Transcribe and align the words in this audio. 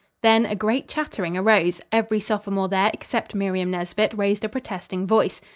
Then 0.23 0.47
a 0.47 0.55
great 0.55 0.87
chattering 0.87 1.37
arose. 1.37 1.79
Every 1.91 2.19
sophomore 2.19 2.67
there 2.67 2.89
except 2.91 3.35
Miriam 3.35 3.69
Nesbit 3.69 4.11
raised 4.15 4.43
a 4.43 4.49
protesting 4.49 5.05
voice. 5.05 5.41